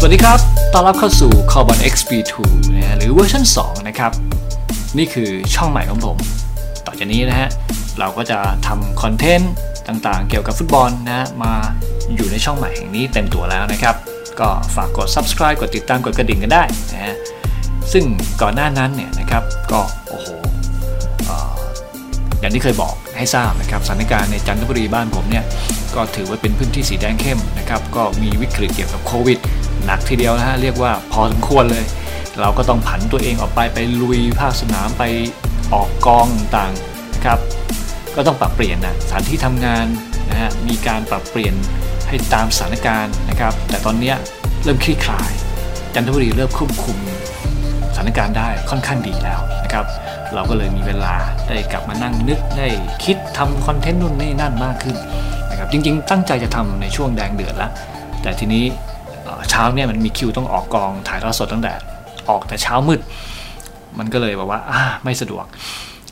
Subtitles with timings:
[0.00, 0.38] สวัสดีครับ
[0.72, 2.34] ต้อนรับเข้าสู่ Carbon XP2
[2.74, 4.12] นะฮะหรือเวอร์ชัน2 นะครับ
[4.98, 6.16] นี่คือช่องใหม่ของผม
[6.86, 7.48] ต่อจากนี้นะฮะ
[7.98, 9.52] เราก็จะทำคอนเทนต์
[9.88, 11.52] ต่างๆ เกี่ยวกับฟุตบอลนะ มา
[12.14, 13.94] อยู่ในช่องใหม่แห่งนี้เต็มตัวแล้วนะครับ
[14.40, 16.62] ก็ฝากกด subscribe กดติดตามกดกระดิ่งกันได้
[16.92, 17.14] นะฮะ
[17.92, 18.04] ซึ่ง
[18.42, 20.28] ก่อนหน้านั้นเนี่ยนะครับ ก็โอ้โห
[22.40, 25.44] อย่างที่เคยบอกให้ทราบนะครับสถานการณ์ในจันทบุรีบ้านผมเนี่ย
[25.94, 29.40] ก็ถือว่าเป็นพื้นที่สีแดงเข้มนะครับก็มีวิกฤตเกี่ยวกับโควิด
[29.86, 31.84] หนักทีเดียวนะฮะเรียกว่าพอสมควรเลย
[32.40, 35.04] เราก็ต้องผันตัวเองออกไปไปลุยภาคสนามไป
[35.74, 36.72] ออกกองต่าง
[37.14, 37.38] นะครับ
[38.16, 39.86] ก็ต้องปรับเปลี่ยนนะสถานที่ทำงาน
[40.30, 41.54] นะฮะมีการปรับเปลี่ยน
[42.08, 44.12] ให้ตามสถานการณ์นะครับ แต่ตอนนี้
[44.64, 45.30] เริ่มคลี่คลาย
[45.94, 46.98] จันทบุรีเริ่มควบคุม
[47.94, 49.86] สถานการณ์ได้ค่อนข้างดีแล้วนะครับ
[50.34, 51.14] เราก็เลยมีเวลา
[51.48, 52.68] ได้กลับมานั่งนึกได้
[53.04, 54.96] คิดทำคอนเทนต์นู่นนี่นั่นมากขึ้น
[55.50, 57.70] นะครับจริงๆ ตั้งใจจะทำในช่วงแดงเดือดแล้ว
[58.22, 58.64] แต่ทีนี้
[59.50, 61.72] เช้าเนี่ยมันมีคิวต้องออกกองถ่ายทอดสดตั้งแต่
[62.28, 63.00] ออกแต่เช้ามืด
[63.98, 65.44] มันก็เลยแบบว่าอ่าไม่สะดวก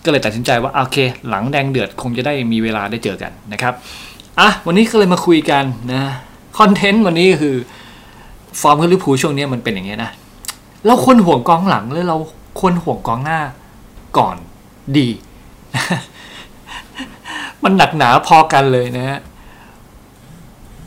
[0.04, 3.74] ก็เลยตัดสินใจว่าโอเค หลังแดงเดือดคงจะได้มีเวลาได้เจอกันนะครับ
[4.40, 6.02] อะวันนี้ก็เลยมาคุยกันนะ
[6.58, 7.56] คอนเทนต์วันนี้ก็คือ
[8.60, 10.10] ฟอร์มของลิพูช่วงนี้มันเป็นอย่างเงี้ยนะ
[10.86, 12.16] เราควรห่วงกองหลังหรือเรา
[12.60, 13.40] ควรห่วงกองหน้า
[14.18, 14.36] ก่อน
[14.96, 15.08] ดี
[17.64, 19.18] มันหนักหนาพอกันเลยนะฮะ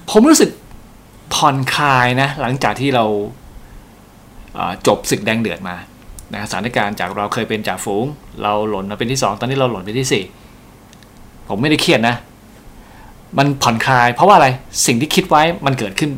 [0.09, 0.50] ผมรู้สึก
[1.33, 3.05] ผ่อนคลายนะหลังจากที่เรา
[4.55, 5.75] เอ่อจบศึกแดงเดือดมา
[6.33, 8.05] นะสถานการณ์จากเราเคยเป็นจ่าฝูง
[8.41, 10.23] เราหล่นมาเป็นที่สองตอนนี้เราหล่นเป็นที่สี่
[11.50, 12.16] ผมไม่ได้เครียดนะ
[13.38, 14.47] มันผ่อนคลาย เพราะว่าอะไร
[14.85, 16.11] สิ่งที่คิดไว้มันเกิดขึ้น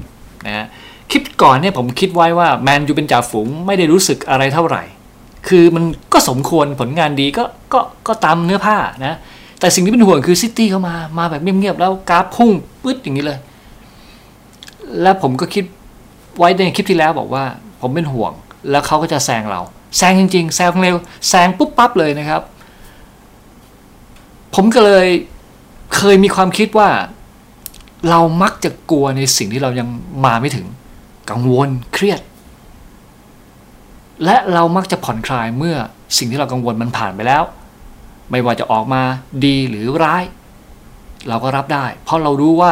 [0.45, 0.65] นะฮะ
[1.11, 4.83] คลิปก่อนเนี่ยผมคิดไว้ว่าแมนยูเป็นจ่าฝูงไม่ได้รู้สึกอะไรเท่าไหร่
[5.47, 9.15] คือมันก็สมควรผลงานดีก็ก็ก็ตามเนื้อผ้านะ
[9.59, 12.51] แต่สิ่งที่เป็นห่วงคือซิตี้เข้ามามาแบบเงียบๆแล้วกราฟพุ่ง
[12.83, 13.39] ปึ๊ดอย่างนี้เลย
[15.02, 15.66] แล้วผมก็คิด
[16.38, 17.45] ไว้ในคลิปที่แล้วบอกว่า
[17.81, 18.31] ผมเป็นห่วง
[18.72, 19.61] แล้วเขาก็จะแซงเรา
[19.97, 20.95] แซงจริง ๆ แซงเร็ว
[21.30, 22.42] แซงปุ๊บปั๊บเลยนะครับ
[24.56, 25.07] ผมก็เลย
[25.96, 26.90] เคยมีความคิดว่า
[28.09, 29.88] เรามักจะกลัวในสิ่งที่เรายัง
[30.25, 30.68] มาไม่ถึง
[31.30, 32.22] กังวลเครียด
[34.25, 35.75] และเรามักจะผ่อนคลายเมื่อ
[36.18, 37.44] สิ่งที่เรากังวลมันผ่านไปแล้ว
[38.31, 39.01] ไม่ว่าจะออกมา
[39.46, 40.24] ดีหรือร้าย
[41.28, 42.72] เราก็รับได้ เพราะเรารู้ว่า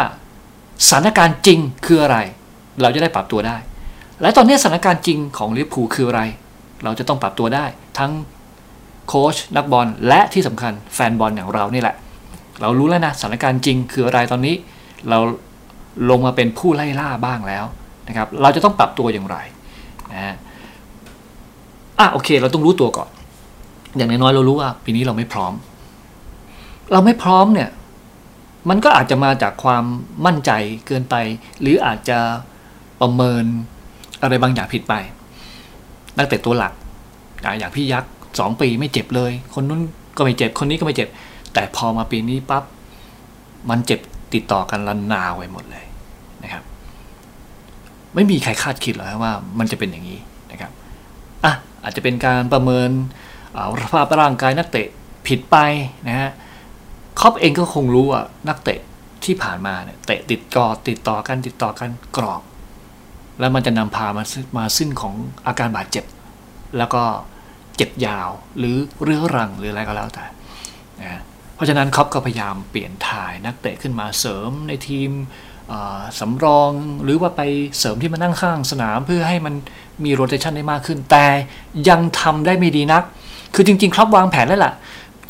[0.88, 2.18] สถานการณ์จริงคืออะไร
[2.82, 3.58] เราจะได้ปรับตัวได้
[4.22, 6.22] และตอนนี้สถานการณ์จริงของลิเวอร์พูลคืออะไร
[6.84, 7.66] เราจะต้องปรับตัวได้
[8.00, 8.12] ทั้ง
[9.08, 11.96] โค้ชนักบอลและที่สำคัญแฟนบอลอย่างเรานี่แหละ
[12.62, 14.56] เรารู้แล้วนะสถานการณ์จริงคืออะไรตอนนี้
[15.10, 15.20] เรา
[16.10, 17.66] ลงมาเป็นผู้ไล่ล่าบ้างแล้ว
[18.08, 19.38] นะครับ เราจะต้องปรับตัวอย่างไร
[20.12, 20.36] นะฮะ
[22.00, 23.10] อะโอเค เราต้องรู้ตัวก่อน
[23.98, 25.54] อย่างน้อยๆเรารู้ว่าปีนี้เราไม่พร้อม
[26.92, 27.70] เราไม่พร้อมเนี่ย
[28.70, 29.84] มันก็อาจจะมาจากความ
[30.26, 30.52] มั่นใจ
[30.88, 31.16] เกินไป
[31.62, 32.20] หรืออาจจะ
[33.02, 33.44] ประเมิน
[34.22, 34.94] อะไรบางอย่างผิดไป
[36.18, 36.74] นักเตะตัวหลัก
[37.60, 39.82] อย่างพี่ยักษ์สองปีไม่เจ็บเลย คนนู้น
[40.18, 41.10] ก็ไม่เจ็บ คนนี้ก็ไม่เจ็บ
[41.54, 42.64] แต่พอมาปีนี้ปั๊บ
[43.70, 44.00] มันเจ็บ
[44.34, 45.86] ติดต่อกันรันนาวไปหมดเลย
[46.44, 46.64] นะครับ
[48.16, 50.20] ไม่มีใครคาดคิดหรอกว่ามันจะเป็นอย่างนี้
[50.52, 50.72] นะครับ
[51.44, 51.54] อะ
[51.84, 52.90] อาจจะเป็นการประเมิน
[53.82, 54.88] สภาพร่างกายนักเตะ
[55.28, 55.58] ผิดไป
[56.08, 56.30] นะฮะ
[57.20, 58.80] ครอปเองก็คงรู้ว่านักเตะ
[59.26, 62.42] ที่ผ่านมาเนี่ยเตะติดกอติดต่อกันติดต่อกันกรอบ
[63.40, 64.24] แล้วมันจะนำพามา
[64.58, 65.16] มาซึ่งของ
[65.48, 66.06] อาการบาดเจ็บ
[66.78, 67.02] แล้วก็
[67.76, 70.26] เจ็บยาวหรือเรื้อรังหรืออะไรก็แล้วแต่
[71.00, 71.22] นะฮะ
[71.56, 75.10] เพราะฉะนั้นครอปก็พยายามเปลี่ยนถ่ายนักเตะขึ้นมาเสริมในทีม
[76.20, 76.72] สำรอง
[77.04, 77.42] หรือว่าไป
[77.80, 79.54] เสริมที่มานั่งข้างสนามเพื่อให้มัน
[80.04, 81.26] มีโรเตชันได้มากขึ้น แต่
[81.90, 83.04] ยังทำได้ไม่ดีนัก
[83.56, 84.74] คือจริงๆ ครับวางแผนแล้วล่ะ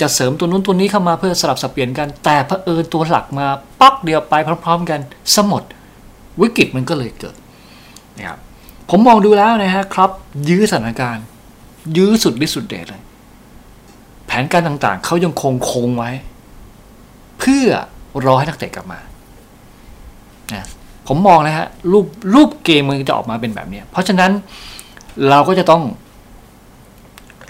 [0.01, 3.47] จะเสริมตัวนู้นตัวนี้เข้ามาเพื่อสลับสับเปลี่ยนกัน แต่เผอิญตัวหลักมา
[3.79, 4.33] ป๊อกเดียวไป
[4.63, 4.99] พร้อม ๆ กัน
[5.35, 5.63] สมด
[6.41, 7.35] วิกฤตมันก็เลยเกิด
[8.17, 8.39] นะครับ
[8.89, 10.11] ผมมองดูแล้วนะฮะครับ
[10.49, 11.25] ยื้อสถานการณ์
[11.97, 13.01] ยื้อสุดฤทธิ์สุดเดชเลย
[14.27, 16.11] แผนการต่างๆ เขายังคงคงไว้
[17.39, 17.67] เพื่อ
[18.25, 18.99] รอให้นักเตะกลับมา
[20.53, 20.65] นะ
[21.07, 24.31] ผมมองนะฮะรูปรูปเกมมันจะออกมาเป็นแบบนี้ เพราะฉะนั้น
[25.29, 25.81] เราก็จะต้อง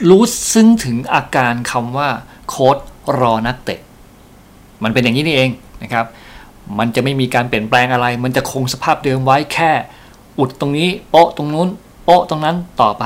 [0.08, 0.24] รู้
[0.54, 2.10] ซึ้งถึงอาการคำว่า
[2.50, 2.78] โค้ด
[3.20, 3.80] รอนักเตะ
[4.84, 5.50] มันเป็นอย่างนี้นี่เอง
[5.84, 6.06] นะครับ
[6.80, 9.72] มันจะไม่มีการเปลี่ยนแปลงอะไร มันจะคงสภาพเดิมไว้แค่
[10.40, 11.68] อุดตรงนี้โปะตรงนู้น
[12.04, 13.04] โปะตรงนั้นต่อไป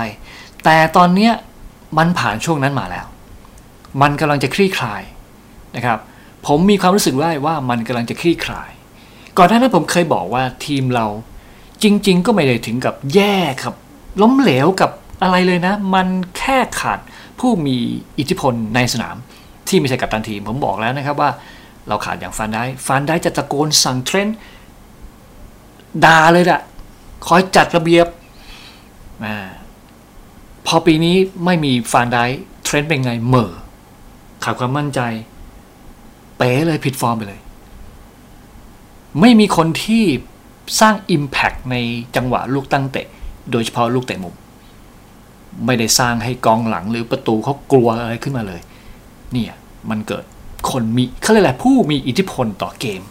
[0.64, 1.34] แต่ตอนเนี้ย
[1.98, 3.06] มันผ่านช่วงนั้นมาแล้ว
[4.02, 5.04] มันกำลังจะคลี่คลาย
[5.76, 6.00] นะครับ
[6.48, 8.72] ผมมีความรู้สึกได้ว่ามันกำลังจะคลี่คลาย
[9.38, 11.08] ก่อนหน้านั้นผมเคยบอกว่าทีมเรา
[11.84, 13.76] จริง ๆ ก็ไม่ได้ถึงกับแย่ครับ
[14.22, 14.92] ล้มเหลวกับ
[15.24, 17.00] อะไรเลยนะ มันแค่ขาด
[17.40, 17.78] ผู้มี
[18.20, 19.16] อิทธิพลในสนาม
[19.68, 21.30] ที่ไม่ใช่กัปตันทีม ผมบอกแล้วนะครับว่า
[21.88, 24.38] เราขาดอย่างฟานได้ฟานได้จะตะโกนสั่งเทรนด์
[26.06, 26.62] ด่าเลยอะ
[27.28, 28.08] คอยจัดระเบียบ
[29.24, 29.26] อ
[30.68, 31.16] พอปีนี้
[31.46, 32.24] ไม่มีฟานได้
[32.64, 33.52] เทรนด์เป็นไงเหม่อ
[34.44, 35.02] ขาดความมั่นใจ
[36.38, 37.42] เป๋เลยผิดฟอร์มไปเลย
[39.20, 40.04] ไม่มีคนที่
[40.80, 41.76] สร้าง Impact ใน
[42.16, 43.08] จังหวะลูกตั้งเตะ
[43.52, 44.36] โดยเฉพาะลูกเตะมุม
[45.66, 48.62] ไม่ได้สร้างให้กองหลังหรือประตูเขากลัวอะไรขึ้นมาเลย
[49.34, 49.54] เนี่ย
[49.90, 50.24] มันเกิด
[50.72, 53.02] คนมีเขาเรียกอะไรผู้มีอิทธิพลต่อเกม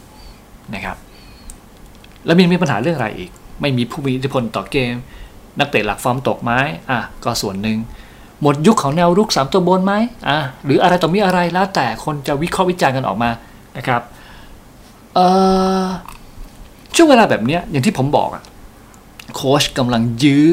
[0.74, 0.96] นะครับ
[2.24, 3.30] แล้วมีมีปัญหาเรื่องอะไรอีก
[3.60, 4.94] ไม่มีผู้มีอิทธิพลต่อเกม
[5.58, 6.52] นักเตะหลักฟอร์มตกไหม
[6.90, 7.78] อะก็ส่วนหนึ่ง
[8.42, 9.94] หมดยุคของแนวรุกสามตัวบนไหม
[10.28, 13.30] อะหรืออะไรต่อมีอะไรแล้วแต่คนจะวิเคราะห์วิจารณ์กันออกมา
[13.76, 14.02] นะครับ
[15.14, 15.26] เอ่
[15.82, 15.84] อ
[16.96, 18.42] ช่วงเวลาแบบนี้อย่างที่ผมบอกอะ
[19.34, 20.44] โค้ชกำลังยื้อ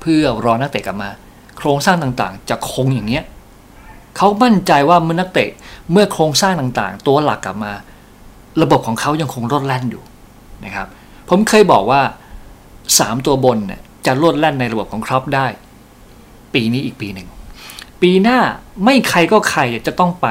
[0.00, 1.10] เพื่อรอนักเตะกลับมา
[1.60, 3.24] โครงสร้างต่างๆ จะคงอย่างเนี้ย
[4.16, 5.50] เขามั่นใจว่าเมื่อนักเตะ
[5.90, 7.72] เมื่อโครงสร้างต่างๆ ตัวหลักกลับมา
[8.62, 10.02] ระบบของเขายังคงรดแล่นอยู่
[10.64, 10.86] นะครับ
[11.28, 12.00] ผมเคยบอกว่า
[12.62, 15.46] 3 ตัวบนเนี่ยจะรดแล่นในระบบของครอปได้
[16.54, 17.28] ปีนี้อีกปีหนึ่ง
[18.02, 18.38] ปีหน้า
[18.84, 20.26] ไม่ใครก็ใครจะต้องไป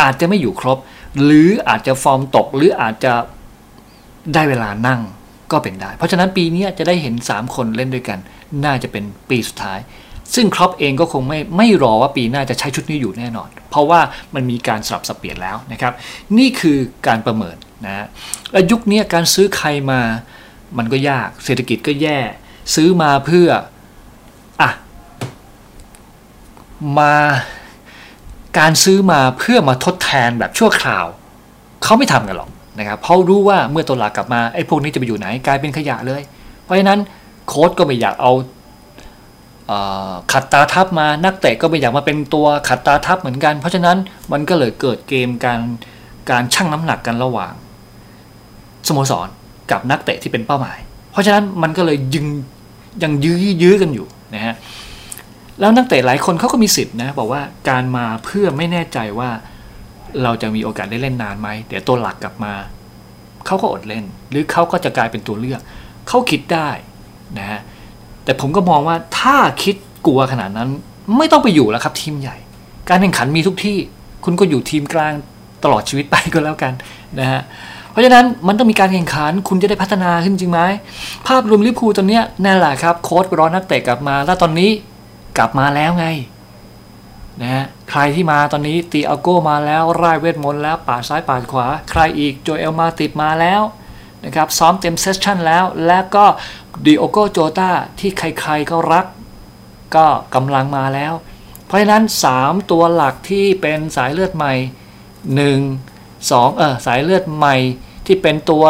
[0.00, 0.78] อาจจะไม่อยู่ครบ
[1.22, 3.12] หรืออาจจะฟอร์มตกหรืออาจจะ
[4.34, 5.00] ได้เวลานั่ง
[5.52, 8.18] ก็เป็นได้ เพราะฉะนั้นปีนี้จะได้เห็น 3 คนเล่นด้วยกัน
[8.64, 9.78] น่าจะเป็นปีสุดท้าย
[10.34, 14.00] ซึ่งครอปเองก็คงไม่ไม่รอว่าปีหน้าจะใช้ชุดนี้อยู่แน่นอน เพราะว่า
[14.34, 15.92] มันมีการสลับสับเปลี่ยนแล้วนะครับ
[16.38, 18.06] นี่คือการประเมินนะ
[18.52, 20.00] และยุคนี้การซื้อใครมา
[20.78, 22.18] มันก็ยากเศรษฐกิจก็แย่
[22.74, 23.48] ซื้อมาเพื่อ
[24.62, 24.70] อะ
[26.98, 27.14] มา
[28.58, 31.06] การซื้อมาเพื่อมาทดแทนแบบชั่วคราว
[31.84, 36.22] เขาไม่ทำกันหรอกนะครับเพราะรู้ว่าเมื่อตัวหลักกลับมาไอ้พวกนี้จะไปอยู่ไหนกลายเป็นขยะเลย
[36.64, 37.00] เพราะฉะนั้น
[37.48, 38.32] โค้ดก็ไม่อยากเอา
[40.32, 43.96] ขัดตาทับมานักเตะก็ไม่อยากมาเป็นตัวขัดตาทับเหมือนกัน เพราะฉะนั้น
[44.32, 45.60] มันก็เลยเกิดเกมการ
[46.30, 47.52] การชั่งน้ำหนักกันระหว่าง
[48.88, 49.28] สโมสร
[49.70, 50.78] กับนักเตะที่เป็นเป้าหมาย
[51.12, 52.26] เพราะฉะนั้นมันก็เลยยึง
[53.02, 54.54] ยังยื้อยื้อกันอยู่นะฮะ
[55.60, 59.30] แล้วนักเตะหลายคนเขาก็มีสิทธิ์นะบอกว่าการมาเพื่อไม่แน่ใจว่า
[60.22, 62.54] เราจะมีโอกาสได้เล่นนานไหมเดี๋ยวตัวหลักกลับมา
[63.46, 65.60] เขาก็อดเล่น หรือเขาก็จะกลายเป็นตัวเลือก
[66.08, 66.70] เขาคิดได้
[67.38, 67.60] นะฮะ
[68.28, 69.74] แต่ผมก็มองว่าถ้าคิด
[70.06, 70.68] กลัวขนาดนั้น
[71.16, 72.36] ไม่ต้องไปอยู่แล้วครับ ทีมใหญ่
[72.88, 73.76] การแข่งขันมีทุกที่
[74.24, 75.12] คุณก็อยู่ทีมกลาง
[75.64, 76.72] ตลอดชีวิตไปก็แล้วกัน
[77.18, 77.40] นะฮะ
[77.90, 80.60] เพราะฉะนั้นมันต้องมีการแข่งขันคุณจะได้พัฒนาขึ้นจริงไหม
[81.26, 84.70] ภาพรวมลิปูตอนนี้นั่นแหละครับโค้ชรอนักเตะกลับมา แล้วตอนนี้
[85.38, 86.06] กลับมาแล้วไง
[87.42, 93.62] นะฮะใครที่มาตอนนี้ติอาโก้มาแล้วร่ายเวทมนต์แล้วปาดซ้ายปาดขวา ใครอีกโจเอลมาติปมาแล้ว
[94.24, 96.24] นะครับซ้อมเต็ม session แล้ว และก็
[96.84, 99.06] ดิโอโกโจตาที่ใครๆก็รัก
[99.96, 101.12] ก็กำลังมาแล้ว
[101.66, 102.02] เพราะฉะนั้น
[102.36, 104.54] 3 ตัวหลักที่เป็นสายเลือดใหม่
[105.36, 107.56] 1 2เออสายเลือดใหม่
[108.06, 108.64] ที่เป็นตัว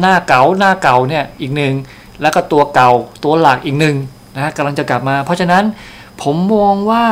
[0.00, 1.74] หน้าเก่าหน้าเก่าเนี่ยอีกหนึ่ง
[2.20, 2.90] แล้วก็ตัวเก่า
[3.24, 3.96] ตัวหลักอีกหนึ่ง
[4.36, 5.64] นะกำลังจะกลับมา เพราะฉะนั้น
[6.22, 7.04] ผมมองว่า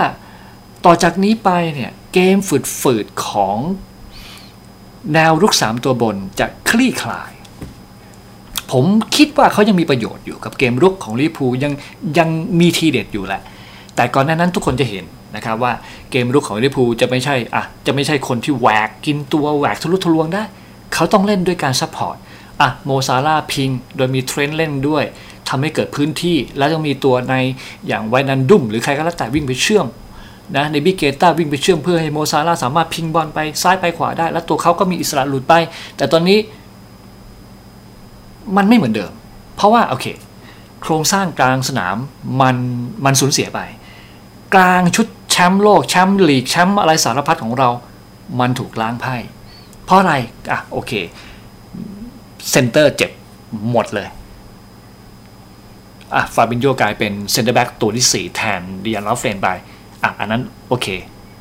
[0.85, 2.37] ต่อจากนี้ไปเนี่ยเกม
[2.82, 3.58] ฝืดๆของ
[5.14, 7.32] แนวรุกสามตัวบนจะคลี่คลาย
[8.73, 8.85] ผม
[9.17, 11.73] คิดว่าเขายังมีประโยชน์อยู่กับเกมรุกของลิพูยัง
[12.19, 12.29] ยัง
[12.61, 13.41] มีทีเด็ดอยู่แหละ
[13.97, 15.05] แต่ก่อนหน้านั้นทุกคนจะเห็น
[15.37, 15.73] นะครับว่า
[16.11, 20.43] เกมรุกของลิพูจะไม่ใช่อะจะไม่ใช่คนที่แหวกกินตัวแหวกทะลุทะลวงได้
[20.94, 22.17] เขาต้องเล่นด้วยการ support
[22.61, 25.05] อะโมซาล่าห์พิง โดยมีเทรนต์เล่นด้วย
[25.49, 27.35] ทำให้เกิดพื้นที่แล้วต้องมีตัวใน
[27.88, 29.87] อย่างไวนัลดุมหรือใครก็แล้วแต่วิ่งไปเชื่อม
[30.57, 35.54] นะนาบีเกอิต้าวิ่งไปเชื่อมเพื่อให้โมซาล่าห์สามารถพิงบอลไปซ้ายไปขวาได้ แล้วตัวเขาก็มีอิสระหลุดไป
[35.97, 36.38] แต่ตอนนี้
[38.57, 39.12] มันไม่เหมือนเดิม
[39.57, 40.07] เพราะว่าโอเค
[40.83, 41.97] โครงสร้างกลางสนาม
[42.40, 42.57] มัน
[43.05, 43.61] มันสูญเสียไป
[44.55, 47.69] กลางชุดแชมป์โลกแชมป์ลีกแชมป์อะไรสารพัดของเรา
[48.40, 49.17] มันถูกล้างไพ่
[49.85, 50.14] เพราะอะไร
[50.50, 50.93] อะโอเค
[52.50, 53.11] เซนเตอร์เจ็บ
[53.71, 54.09] หมดเลย
[56.14, 59.49] อะฟาบินโยกลายเป็นเซนเตอร์แบ็กตัวที่ 4 แทนเดยันลอฟเรนไป
[60.02, 60.87] อะอันนั้นโอเค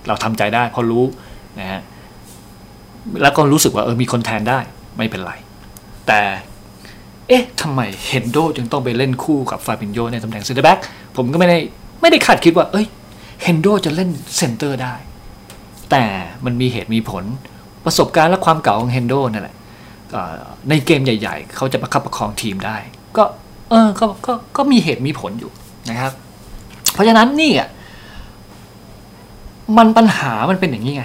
[0.07, 1.03] เราทำใจได้เพราะรู้
[1.59, 1.81] นะฮะ
[3.21, 4.59] แล้วก็รู้สึกว่าเออมีคนแทนได้
[4.97, 5.33] ไม่เป็นไร
[6.07, 6.21] แต่
[7.27, 10.77] เอ๊ะทำไมเฮนโดจึงต้องไปเล่นคู่กับฟาบินโยในตำแหน่งเซนเตอร์แบ็ก
[11.15, 11.57] ผมก็ไม่ได้
[12.01, 12.85] ไม่ได้คาดคิดว่า เอ้ย
[13.43, 14.93] เฮนโดจะเล่นเซนเตอร์ได้
[15.91, 16.03] แต่
[16.45, 17.23] มันมีเหตุมีผล
[17.85, 19.55] ประสบการณ์และความเก่าของเฮนโดนั่นแหละ
[20.69, 22.77] ในเกมใหญ่ ๆ เขาจะประคับประคองทีมได้
[23.17, 23.23] ก็
[23.69, 25.51] เออก็ก็ก็มีเหตุมีผลอยู่
[25.89, 26.11] นะครับ
[26.93, 27.69] เพราะฉะนั้นนี่อะ
[29.77, 31.03] มันปัญหามันเป็นอย่างนี้ไง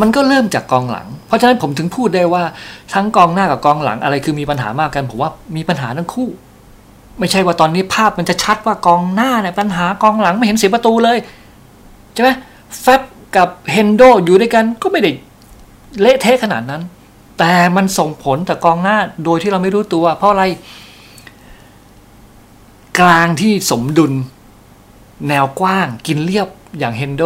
[0.00, 2.42] มันก็เริ่มจากกองหลัง เพราะฉะนั้นผมถึงพูดได้ว่า
[2.94, 6.28] ทั้งกองหน้ากับกองหลังอะไรคือมีปัญหามากกันผมว่ามีปัญหาทั้งคู่
[7.18, 11.18] ไม่ใช่ว่าตอนนี้ภาพมันจะชัดว่ากองหน้าเนี่ยปัญหากองหลังไม่เห็นเสียประตูเลย
[12.14, 12.30] ใช่ไหม
[12.82, 13.00] แฟบ
[13.36, 15.10] กับเฮนโดอยู่ด้วยกันก็ไม่ได้
[16.00, 16.82] เละเทะขนาดนั้น
[17.38, 20.44] แต่มันส่งผลต่อกองหน้าโดยที่เราไม่รู้ตัว เพราะอะไร
[23.00, 24.12] กลางที่สมดุล
[25.28, 27.22] แนวกว้างกินเรียบอย่างเฮนโด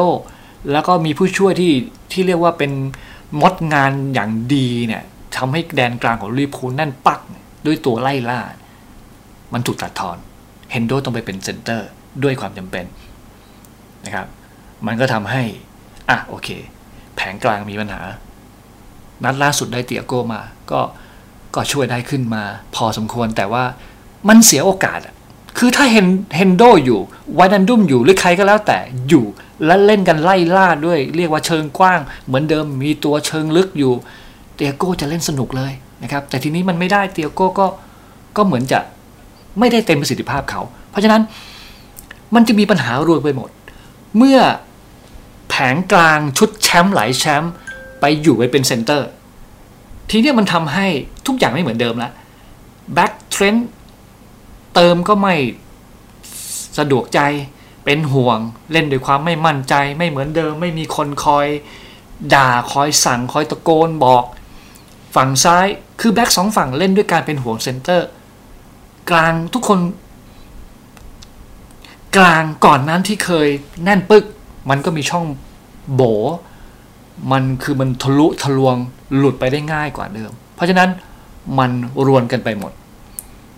[0.71, 1.73] แล้วก็มีผู้ช่วยที่
[2.13, 2.73] ที่เรียกว่าเป็น
[3.41, 5.03] มดงานอย่างดีเนี่ย
[5.37, 7.21] ทำให้แดนกลางของลิเวอร์พูลแน่นปึก
[7.67, 8.41] ด้วยตัวไล่ล่า
[9.53, 10.17] มันถูกตัดทอน
[10.71, 11.89] เฮนโดต้องไปเป็นเซนเตอร์
[12.23, 12.85] ด้วยความจำเป็น
[14.05, 14.27] นะครับ
[14.87, 15.43] มันก็ทำให้
[16.09, 16.49] อะโอเค
[17.17, 18.01] แผงกลางมีปัญหา
[19.25, 20.41] นัดล่าสุดได้ติอาโกมา
[20.71, 20.81] ก็
[21.55, 22.43] ก็ช่วยได้ขึ้นมา
[22.75, 23.65] พอสมควรแต่ว่า
[24.29, 25.15] มันเสียโอกาสอะ
[25.59, 27.01] คือถ้าเฮนเฮนโดอยู่
[27.39, 28.79] วานันดุมอยู่หรือใครก็แล้วแต่
[29.09, 29.25] อยู่
[29.65, 33.93] และเล่นกันไล่ล่าด้วย เรียกว่าเชิงกว้าง เหมือนเดิมมีตัวเชิงลึกอยู่
[34.55, 37.67] เตียโก้จะเล่นสนุกเลยนะครับ แต่ทีนี้มันไม่ได้เตียโก้ก็
[38.37, 38.79] ก็เหมือนจะ
[39.59, 41.23] ไม่ได้เต็มประสิทธิภาพเขา เพราะฉะนั้น
[42.35, 43.51] มันจะมีปัญหารวมไปหมด
[44.17, 44.39] เมื่อ
[45.49, 47.53] แผงกลางชุดแชมป์หลายแชมป์
[48.01, 49.09] ไปอยู่ไปเป็นเซนเตอร์
[50.11, 50.87] ทีนี้มันทำให้
[51.27, 52.13] ทุกอย่างไม่เหมือนเดิมแล้ว
[52.95, 53.55] แบ็กเทรนต์
[54.75, 55.35] เติมก็ไม่
[56.79, 57.21] สะดวกใจ
[57.85, 58.39] เป็นห่วง
[58.73, 61.47] เล่นด้วยความไม่มั่นใจไม่เหมือนเดิม ไม่มีคนคอย
[62.35, 64.25] ด่าคอยสั่งคอยตะโกนบอก
[65.17, 65.67] ฝั่งซ้าย
[66.01, 68.09] คือแบ็กสองฝั่งเล่นด้วยการเป็นห่วงเซนเตอร์
[69.11, 69.79] กลางทุกคน
[72.17, 73.49] กลางก่อนนั้นที่เคย
[73.85, 74.25] แน่นปึก
[74.71, 75.25] มันก็มีช่อง
[75.95, 76.03] โบ๋
[77.33, 78.77] มันคือมันทะลุทะลวง
[79.17, 80.89] หลุดไปได้ง่ายกว่าเดิม เพราะฉะนั้น
[81.59, 81.71] มัน
[82.07, 82.73] รวนกันไปหมด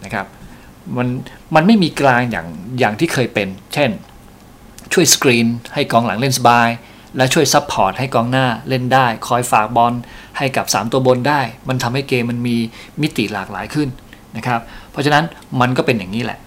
[0.04, 0.26] นะครับ
[0.96, 1.08] มัน
[1.54, 2.46] มันไม่มีกลางอย่าง
[2.78, 3.90] อย่างที่เคยเป็น เช่น
[4.92, 6.68] ช่วยสกรีนให้กองหลังเล่นสบาย
[7.16, 9.92] และช่วย support ให้กองหน้าเล่นได้ คอยฝากบอล
[10.38, 12.56] ให้กับ 3 ตัวบนได้ มันทำให้เกมมันมี
[13.02, 13.88] มิติหลากหลายขึ้น
[14.36, 15.24] นะครับ เพราะฉะนั้น
[15.60, 16.38] มันก็เป็นอย่างนี้แหละ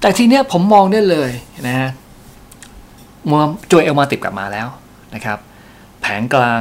[0.00, 1.30] แต่ทีเนี้ยผมมองได้เลย
[1.66, 1.90] นะฮะ
[3.28, 4.68] มัวจวยเอลมาติดกลับมาแล้ว
[5.14, 5.38] นะครับ
[6.00, 6.60] แผงกลาง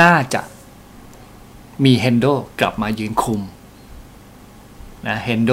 [0.00, 0.42] น่าจะ
[1.84, 2.26] มีเฮนโด
[2.60, 3.40] กลับมายืนคุม
[5.06, 5.52] นะเฮนโด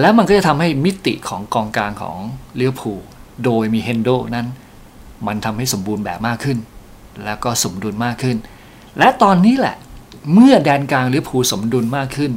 [0.00, 2.16] แล้วมันก็จะทำให้มิติของกองกลางของ
[2.56, 2.92] เลี้ยวผู
[3.44, 4.46] โดยมีเฮนโดนั้น
[5.26, 6.58] มันทำให้สมบูรณ์แบบมากขึ้น
[7.24, 8.36] แล้วก็สมดุลมากขึ้น
[8.98, 9.76] และตอนนี้แหละ
[10.32, 12.32] เมื่อแดนกลางเลี้ยวผูสมดุลมากขึ้น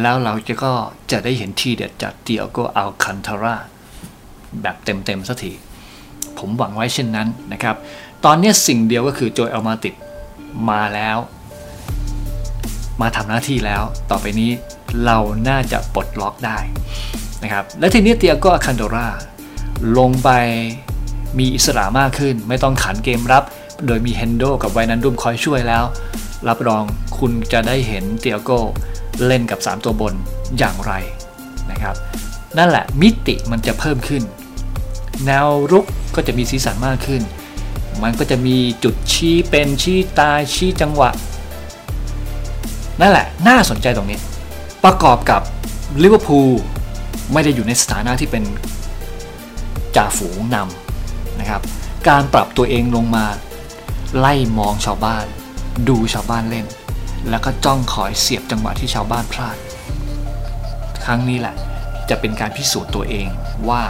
[0.00, 0.72] แล้วเราจะก็
[1.10, 3.56] จะได้เห็นทีเด็ดจากเตียโกอัลคันทารา
[4.62, 5.52] แบบเต็มๆสักที
[6.38, 7.76] ผมหวังไว้เช่นนั้นนะครับ
[8.24, 9.94] ตอนนี้สิ่งเดียวก็คือโจยอัลมาติด
[10.70, 11.18] มาแล้ว
[13.00, 14.50] มาทำหน้าที่แล้ว ต่อไปนี้
[15.04, 16.58] เราน่าจะปลดล็อกได้
[17.42, 19.08] นะครับ และทีนี้เตียก็คันโดรา
[19.98, 20.30] ลงไป
[21.38, 23.44] มีอิสระมากขึ้น ไม่ต้องขันเกมรับ
[23.86, 25.84] โดยมีเฮนโดกับไวนันดุมคอยช่วยแล้ว
[26.48, 26.84] รับรอง
[27.18, 28.50] คุณจะได้เห็นเตียโก
[29.26, 30.14] เล่นกับ 3 ตัวบน
[30.58, 30.92] อย่างไร
[31.70, 31.94] นะครับ
[32.58, 34.22] นั่นแหละมิติมันจะเพิ่มขึ้น
[35.26, 37.22] แนวรุกก็จะมีสีสันมากขึ้น
[38.02, 41.10] มันก็จะมีจุดชี้เป็นชี้ตายชี้จังหวะ
[43.00, 44.18] นั่นแหละน่าสนใจตรงนี้
[44.84, 45.40] ประกอบกับ
[46.02, 46.50] ลิเวอร์พูล
[47.32, 48.44] ไม่ได้อยู่ในสถานะที่เป็น
[49.98, 51.62] จ่าฝูงนำนะครับ
[52.08, 53.26] การปรับตัวเองลงมา
[54.18, 55.26] ไล่มองชาวบ้าน
[55.88, 56.66] ดูชาวบ้านเล่น
[57.28, 59.56] แล้วก็จ้องคอยเสียบจังหวะที่ชาวบ้านพลาด
[61.04, 61.54] ครั้งนี้แหละ
[62.08, 63.28] จะเป็นการพิสูจน์ตัวเอง
[63.68, 63.82] ว่า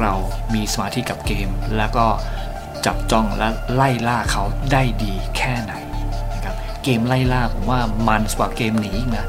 [0.00, 0.12] เรา
[0.54, 2.06] มีสมาธิกับเกม แล้วก็
[2.86, 5.72] จับจ้องและไล่ล่าเขาได้ดีแค่ไหน
[6.34, 9.26] นะครับเกมไล่ล่าผมว่ามันกว่าเกมหนีนะ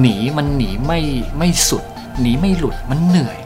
[0.00, 1.00] หนีมันหนีไม่
[1.38, 1.84] ไม่สุด
[2.20, 3.38] หนีไม่หลุดมันเหนื่อย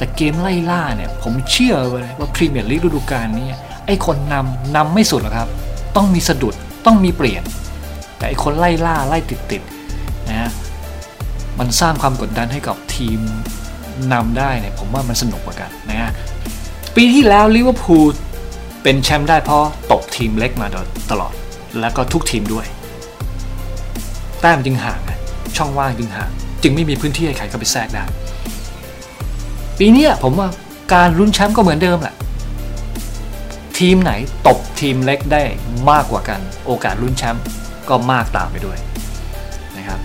[0.00, 3.46] แต่เกมไล่ล่าเนี่ยผมเชื่อเลยว่าพรีเมียร์ลีกฤดูกาลนี้
[3.86, 5.48] ไอ้คนนำนำไม่สุดหรอกครับ
[5.96, 6.54] ต้องมีสะดุด
[6.86, 7.42] ต้องมีเปลี่ยน
[8.16, 9.62] แต่ไอ้คนไล่ล่าไล่ติดติด
[10.28, 10.50] นะฮะ
[11.58, 13.18] มันสร้างความกดดันให้กับทีม
[14.12, 16.10] นำได้เนี่ยผมว่ามันสนุกกว่ากันนะฮะ
[16.96, 18.08] ปีที่แล้วลิเวอร์พูล
[18.82, 20.66] เป็นแชมป์ได้เพราะตกทีมเล็กมา
[21.10, 21.32] ตลอด
[21.80, 22.66] แล้วก็ทุกทีมด้วย
[24.40, 25.00] แต้มจึงห่าง
[25.56, 26.30] ช่องว่างจึงห่าง
[26.62, 28.04] จึงไม่มีพื้นที่ให้ใครเข้าไปแทรกได้
[29.82, 30.48] ปีนี้ผมว่า
[30.94, 32.14] การลุ้นแชมป์ก็เหมือนเดิมแหละ
[33.78, 34.12] ทีมไหน
[34.46, 35.42] ตบทีมเล็กได้
[35.90, 37.44] มากกว่ากัน โอกาสลุ้นแชมป์
[37.88, 38.78] ก็มากตามไปด้วย
[39.76, 40.00] นะครับ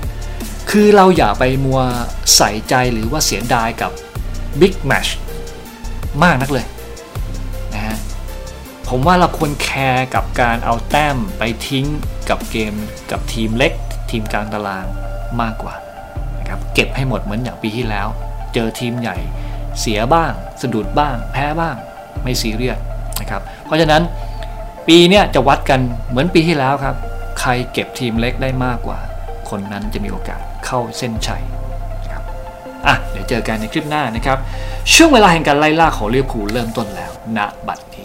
[0.69, 1.81] คือเราอย่าไปมัว
[2.35, 3.91] ใส่ใจหรือว่าเสียดายกับ
[4.59, 5.07] บิ๊กแมช
[6.23, 6.65] มากนักเลย
[7.73, 7.97] นะฮะ
[8.87, 11.85] ผมว่าเราควรแคร์กับการเอาแต้มไปทิ้ง
[12.29, 12.73] กับเกม
[13.11, 13.73] กับทีมเล็ก
[14.09, 14.85] ทีมกลางตาราง
[15.41, 15.75] มากกว่า
[16.39, 18.07] นะครับเก็บให้หมดเหมือนอย่างปีที่แล้ว
[18.53, 19.17] เจอทีมใหญ่
[19.81, 21.75] เสียบ้าง สะดุดบ้าง แพ้บ้าง
[22.23, 22.77] ไม่ซีเรียส
[23.21, 24.01] นะครับ เพราะฉะนั้น
[24.87, 25.79] ปีนี้จะวัดกัน
[26.09, 26.95] เหมือนปีที่แล้วครับ
[27.39, 28.99] ใครเก็บทีมเล็กได้มากกว่า
[29.49, 31.43] คนนั้นจะมีโอกาสเข้าเส้นชัย
[32.03, 32.23] นะครับ
[32.87, 34.37] อะเดี๋ยวเจอกันในคลิปหน้านะครับ
[34.93, 38.04] ช่วงเวลาแห่งการไล่ล่าของเรียบผูเริ่มต้นแล้วณบัดนี